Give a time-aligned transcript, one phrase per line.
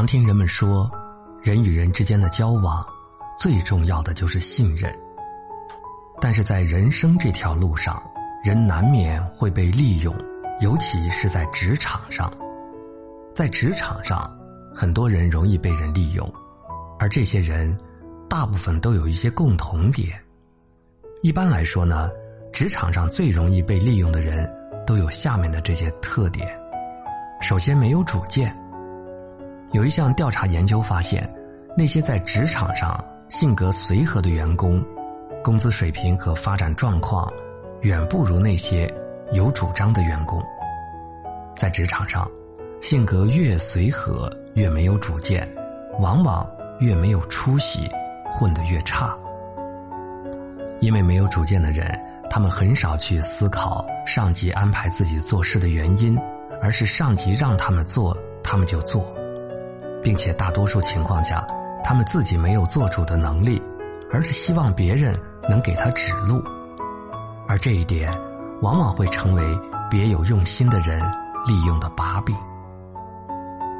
[0.00, 0.90] 常听人们说，
[1.42, 2.82] 人与人之间的交往，
[3.38, 4.90] 最重要的就是信任。
[6.22, 8.02] 但是在人生这条路上，
[8.42, 10.16] 人难免会被利用，
[10.62, 12.32] 尤其是在职场上。
[13.34, 14.34] 在职场上，
[14.74, 16.26] 很多人容易被人利用，
[16.98, 17.78] 而这些人，
[18.26, 20.18] 大部分都有一些共同点。
[21.20, 22.08] 一般来说呢，
[22.54, 24.50] 职场上最容易被利用的人，
[24.86, 26.48] 都有下面的这些特点：
[27.42, 28.50] 首先，没有主见。
[29.72, 31.28] 有一项调查研究发现，
[31.76, 34.84] 那些在职场上性格随和的员工，
[35.44, 37.32] 工资水平和发展状况，
[37.82, 38.92] 远不如那些
[39.32, 40.42] 有主张的员工。
[41.56, 42.28] 在职场上，
[42.80, 45.48] 性格越随和、越没有主见，
[46.00, 46.44] 往往
[46.80, 47.88] 越没有出息，
[48.32, 49.16] 混得越差。
[50.80, 51.96] 因为没有主见的人，
[52.28, 56.18] 他们很少去思考上级安排自己做事的原因，
[56.60, 59.14] 而是上级让他们做，他们就做。
[60.02, 61.46] 并且大多数情况下，
[61.84, 63.60] 他们自己没有做主的能力，
[64.12, 65.14] 而是希望别人
[65.48, 66.42] 能给他指路，
[67.46, 68.10] 而这一点
[68.62, 69.58] 往往会成为
[69.90, 71.00] 别有用心的人
[71.46, 72.36] 利用的把柄。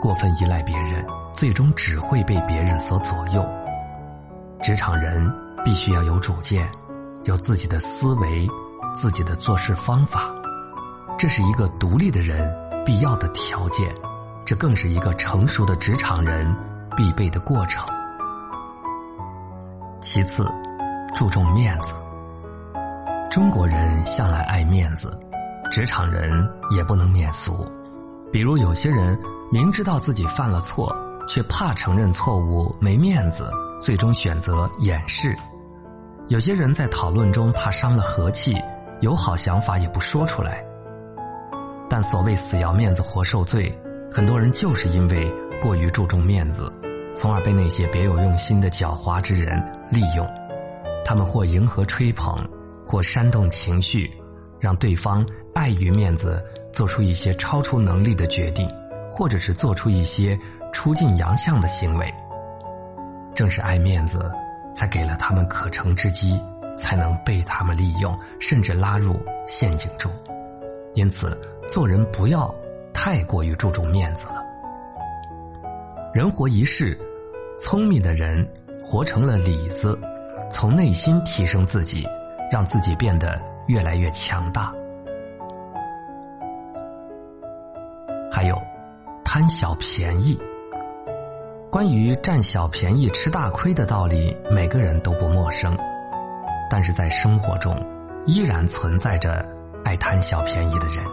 [0.00, 3.44] 过分依赖别人，最终只会被别人所左右。
[4.62, 5.32] 职场人
[5.64, 6.68] 必须要有主见，
[7.24, 8.48] 有自己的思维，
[8.94, 10.32] 自己的做事方法，
[11.18, 13.90] 这是一个独立的人必要的条件。
[14.46, 16.56] 这更是一个成熟的职场人
[16.96, 17.84] 必备的过程。
[20.00, 20.48] 其次，
[21.12, 21.92] 注重面子。
[23.28, 25.18] 中国人向来爱面子，
[25.72, 26.30] 职场人
[26.70, 27.66] 也不能免俗。
[28.32, 29.18] 比如，有些人
[29.50, 30.94] 明知道自己犯了错，
[31.26, 33.50] 却怕承认错误没面子，
[33.82, 35.30] 最终选择掩饰；
[36.28, 38.54] 有些人在讨论中怕伤了和气，
[39.00, 40.64] 有好想法也不说出来。
[41.90, 43.76] 但所谓死要面子活受罪。
[44.10, 46.72] 很多人就是因为过于注重面子，
[47.14, 50.26] 从而被那些别有用心的狡猾之人利用。
[51.04, 52.48] 他们或迎合吹捧，
[52.86, 54.10] 或煽动情绪，
[54.58, 58.68] 让对方碍于面子做出一些超出能力的决定，
[59.10, 60.38] 或者是做出一些
[60.72, 62.12] 出尽洋相的行为。
[63.34, 64.30] 正是爱面子，
[64.74, 66.40] 才给了他们可乘之机，
[66.76, 70.10] 才能被他们利用，甚至拉入陷阱中。
[70.94, 72.52] 因此，做人不要。
[73.06, 74.42] 太过于注重面子了。
[76.12, 76.98] 人活一世，
[77.56, 78.44] 聪明的人
[78.84, 79.96] 活成了里子，
[80.50, 82.04] 从内心提升自己，
[82.50, 84.74] 让自己变得越来越强大。
[88.32, 88.60] 还有，
[89.24, 90.36] 贪小便宜。
[91.70, 95.78] 关于占小便宜吃大亏的道理，每个人都不陌生，
[96.68, 97.80] 但是在生活中，
[98.26, 99.46] 依然存在着
[99.84, 101.06] 爱贪小便宜的人。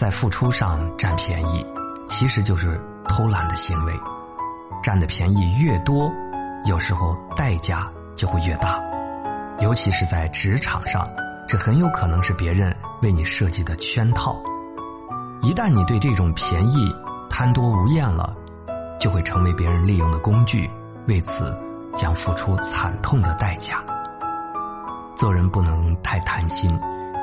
[0.00, 1.62] 在付出上占便宜，
[2.06, 3.92] 其实就是偷懒的行为。
[4.82, 6.10] 占的便宜越多，
[6.64, 8.80] 有时候代价就会越大。
[9.58, 11.06] 尤其是在职场上，
[11.46, 14.34] 这很有可能是别人为你设计的圈套。
[15.42, 16.90] 一旦你对这种便宜
[17.28, 18.34] 贪多无厌了，
[18.98, 20.70] 就会成为别人利用的工具，
[21.08, 21.54] 为此
[21.94, 23.84] 将付出惨痛的代价。
[25.14, 26.74] 做人不能太贪心，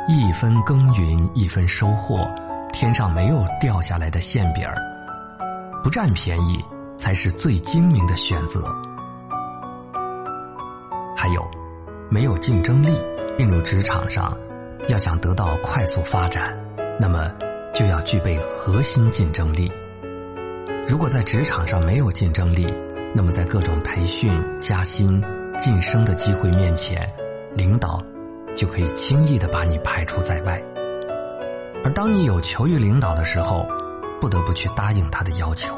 [0.08, 2.24] 一分耕耘一分收获。
[2.80, 4.76] 天上没有掉下来的馅饼儿，
[5.82, 6.64] 不占便宜
[6.96, 8.72] 才是最精明的选择。
[11.18, 11.44] 还有，
[12.08, 12.96] 没有竞争力，
[13.36, 14.32] 进入职场上，
[14.90, 16.56] 要想得到快速发展，
[17.00, 17.32] 那么
[17.74, 19.72] 就要具备核心竞争力。
[20.88, 22.72] 如果在职场上没有竞争力，
[23.12, 25.20] 那么在各种培训、加薪、
[25.60, 27.12] 晋升的机会面前，
[27.56, 28.00] 领导
[28.56, 30.62] 就可以轻易的把你排除在外。
[31.84, 33.66] 而当你有求于领导的时候，
[34.20, 35.74] 不得不去答应他的要求。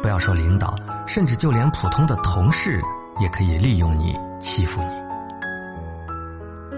[0.00, 0.76] 不要说领导，
[1.06, 2.80] 甚至就连普通的同事
[3.20, 4.88] 也可以利用你、欺负你。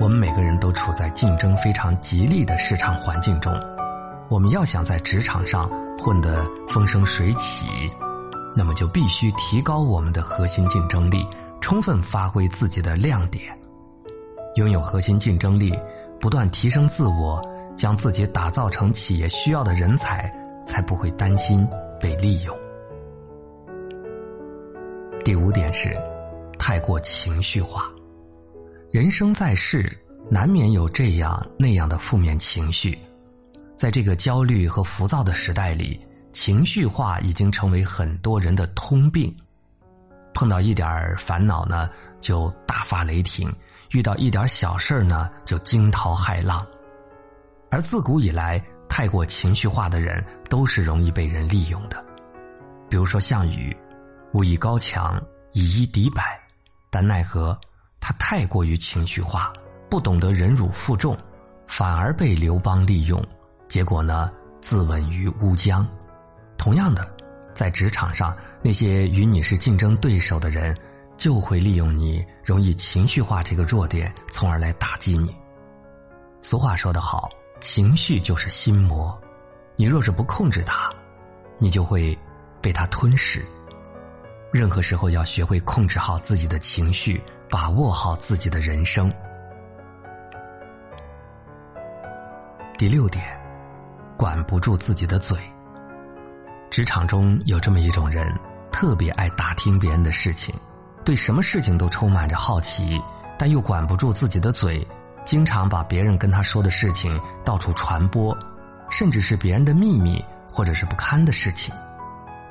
[0.00, 3.52] 我们每个人都处在竞争非常激烈的市场环境中，
[4.30, 5.68] 我们要想在职场上
[5.98, 7.68] 混得风生水起，
[8.56, 11.26] 那么就必须提高我们的核心竞争力，
[11.60, 13.44] 充分发挥自己的亮点，
[14.54, 15.78] 拥有核心竞争力，
[16.18, 17.38] 不断提升自我。
[17.80, 20.30] 将自己打造成企业需要的人才，
[20.66, 21.66] 才不会担心
[21.98, 22.54] 被利用。
[25.24, 25.96] 第五点是，
[26.58, 27.90] 太过情绪化。
[28.90, 29.90] 人生在世，
[30.30, 32.98] 难免有这样那样的负面情绪。
[33.74, 35.98] 在这个焦虑和浮躁的时代里，
[36.34, 39.34] 情绪化已经成为很多人的通病。
[40.34, 40.86] 碰到一点
[41.16, 41.88] 烦恼呢，
[42.20, 43.48] 就大发雷霆；
[43.92, 46.62] 遇到一点小事呢，就惊涛骇浪。
[47.70, 52.04] 而自古以来，太过情绪化的人都是容易被人利用的。
[52.88, 53.76] 比如说项羽，
[54.32, 55.22] 武艺高强，
[55.52, 56.40] 以一敌百，
[56.90, 57.56] 但奈何
[58.00, 59.52] 他太过于情绪化，
[59.88, 61.16] 不懂得忍辱负重，
[61.66, 63.24] 反而被刘邦利用，
[63.68, 65.86] 结果呢，自刎于乌江。
[66.58, 67.08] 同样的，
[67.54, 70.76] 在职场上，那些与你是竞争对手的人，
[71.16, 75.32] 就会利用你容易情绪化这个弱点，从而来打击你。
[76.42, 77.30] 俗话说得好，
[77.60, 79.20] 情绪就是心魔，
[79.76, 80.90] 你若是不控制它，
[81.58, 82.18] 你就会
[82.60, 83.44] 被它吞噬。
[84.50, 89.12] 任何时候要学会控制好自己的情绪，把握好自己的人生。
[92.76, 93.22] 第六点，
[94.16, 95.38] 管不住自己的嘴。
[96.70, 98.26] 职场中有这么一种人，
[98.72, 100.54] 特别爱打听别人的事情，
[101.04, 103.00] 对什么事情都充满着好奇，
[103.38, 104.84] 但又管不住自己的嘴。
[105.24, 108.36] 经常把别人跟他说的事情到处传播，
[108.90, 111.74] 甚至是别人的秘密或者是不堪的事情。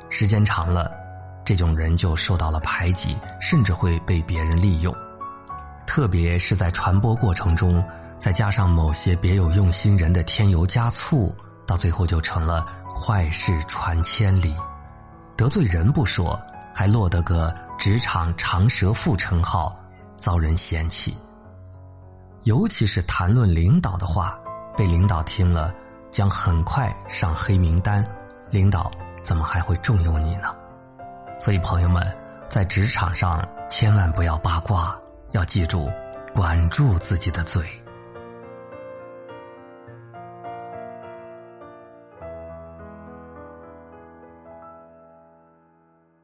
[0.09, 0.91] 时间长了，
[1.43, 4.95] 这种人就受到了排挤，甚至会被别人利用。
[5.85, 7.83] 特别是在传播过程中，
[8.17, 12.65] 再加上某些别有用心人的添油加醋，到最后就成了
[12.95, 14.55] 坏事传千里。
[15.35, 16.39] 得罪人不说，
[16.73, 19.77] 还落得个职场长舌妇称号，
[20.15, 21.15] 遭人嫌弃。
[22.43, 24.39] 尤其是谈论领导的话，
[24.77, 25.73] 被领导听了，
[26.09, 28.05] 将很快上黑名单。
[28.49, 28.89] 领导
[29.21, 30.55] 怎么还会重用你呢？
[31.37, 32.05] 所以，朋友们，
[32.47, 34.97] 在职场上千万不要八卦，
[35.31, 35.89] 要记住，
[36.33, 37.63] 管住自己的嘴。